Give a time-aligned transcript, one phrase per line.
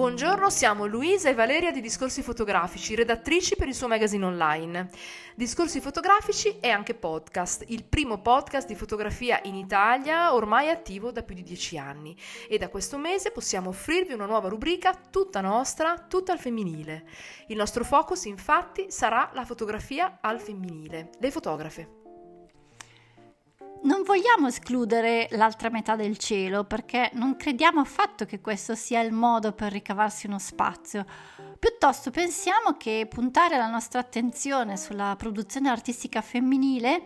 [0.00, 4.88] Buongiorno, siamo Luisa e Valeria di Discorsi Fotografici, redattrici per il suo magazine online.
[5.34, 11.22] Discorsi Fotografici è anche podcast, il primo podcast di fotografia in Italia, ormai attivo da
[11.22, 12.16] più di dieci anni.
[12.48, 17.06] E da questo mese possiamo offrirvi una nuova rubrica tutta nostra, tutta al femminile.
[17.48, 21.99] Il nostro focus infatti sarà la fotografia al femminile, le fotografe.
[23.82, 29.12] Non vogliamo escludere l'altra metà del cielo perché non crediamo affatto che questo sia il
[29.12, 31.06] modo per ricavarsi uno spazio.
[31.58, 37.02] Piuttosto pensiamo che puntare la nostra attenzione sulla produzione artistica femminile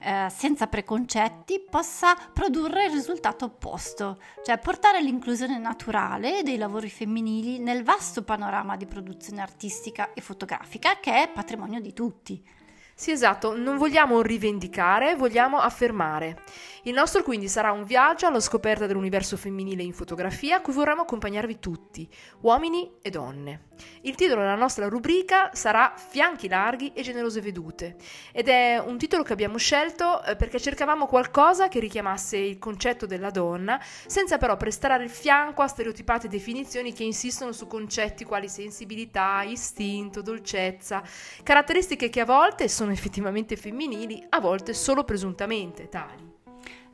[0.00, 7.60] eh, senza preconcetti possa produrre il risultato opposto, cioè portare l'inclusione naturale dei lavori femminili
[7.60, 12.44] nel vasto panorama di produzione artistica e fotografica che è patrimonio di tutti.
[12.98, 16.42] Sì, esatto, non vogliamo rivendicare, vogliamo affermare.
[16.84, 21.02] Il nostro quindi sarà un viaggio alla scoperta dell'universo femminile in fotografia a cui vorremmo
[21.02, 22.08] accompagnarvi tutti,
[22.40, 23.66] uomini e donne.
[24.02, 27.96] Il titolo della nostra rubrica sarà Fianchi larghi e generose vedute
[28.32, 33.04] ed è un titolo che abbiamo scelto eh, perché cercavamo qualcosa che richiamasse il concetto
[33.04, 38.48] della donna senza però prestare il fianco a stereotipate definizioni che insistono su concetti quali
[38.48, 41.02] sensibilità, istinto, dolcezza,
[41.42, 46.34] caratteristiche che a volte sono effettivamente femminili, a volte solo presuntamente tali.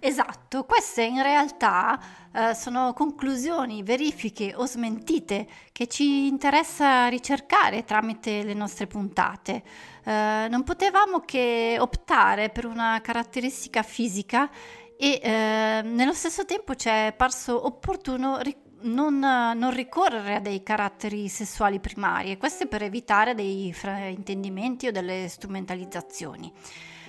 [0.05, 1.97] Esatto, queste in realtà
[2.35, 9.63] eh, sono conclusioni, verifiche o smentite che ci interessa ricercare tramite le nostre puntate.
[10.03, 14.51] Eh, non potevamo che optare per una caratteristica fisica
[14.99, 20.63] e eh, nello stesso tempo ci è parso opportuno ric- non, non, ricorrere a dei
[20.63, 26.53] caratteri sessuali primari e questo per evitare dei fraintendimenti o delle strumentalizzazioni.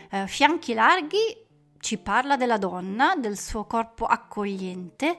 [0.10, 1.44] Eh, fianchi larghi
[1.80, 5.18] ci parla della donna, del suo corpo accogliente,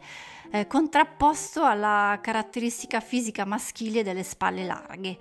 [0.50, 5.18] eh, contrapposto alla caratteristica fisica maschile delle spalle larghe,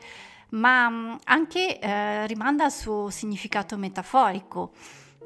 [0.51, 4.71] ma mm, anche eh, rimanda al suo significato metaforico.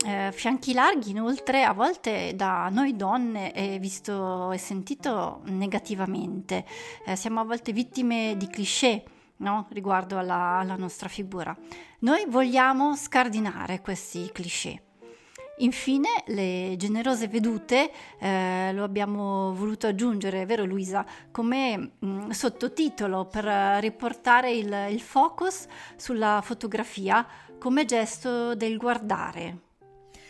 [0.06, 6.66] Eh, fianchi larghi, inoltre, a volte da noi donne è visto e sentito negativamente.
[7.06, 9.04] Eh, siamo a volte vittime di cliché
[9.38, 9.68] no?
[9.72, 11.56] riguardo alla, alla nostra figura.
[12.00, 14.84] Noi vogliamo scardinare questi cliché.
[15.60, 23.26] Infine, le generose vedute eh, lo abbiamo voluto aggiungere, vero Luisa, come mh, mm, sottotitolo
[23.26, 23.46] per
[23.82, 25.66] riportare il, il focus
[25.96, 27.26] sulla fotografia
[27.58, 29.67] come gesto del guardare.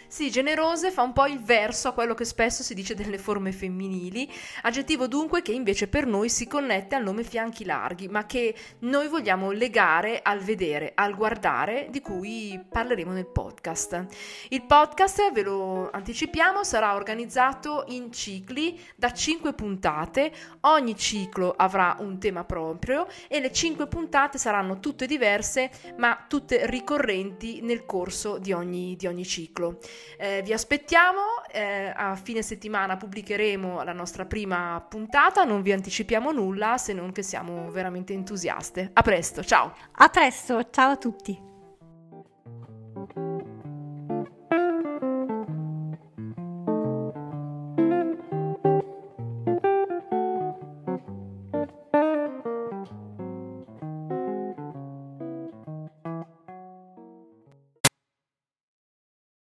[0.10, 3.52] Sì, generose fa un po' il verso a quello che spesso si dice delle forme
[3.52, 4.32] femminili,
[4.62, 9.10] aggettivo dunque che invece per noi si connette al nome fianchi larghi, ma che noi
[9.10, 14.06] vogliamo legare al vedere, al guardare, di cui parleremo nel podcast.
[14.48, 20.32] Il podcast, ve lo anticipiamo, sarà organizzato in cicli da 5 puntate,
[20.62, 26.66] ogni ciclo avrà un tema proprio e le 5 puntate saranno tutte diverse, ma tutte
[26.68, 29.80] ricorrenti nel corso di ogni, di ogni ciclo.
[30.18, 31.22] Eh, vi aspettiamo,
[31.52, 37.12] eh, a fine settimana pubblicheremo la nostra prima puntata, non vi anticipiamo nulla se non
[37.12, 38.90] che siamo veramente entusiaste.
[38.94, 39.74] A presto, ciao!
[39.92, 41.46] A presto, ciao a tutti!